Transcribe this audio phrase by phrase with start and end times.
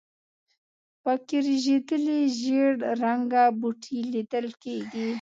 [1.03, 5.07] په کې رژېدلي زېړ رنګه بوټي لیدل کېږي.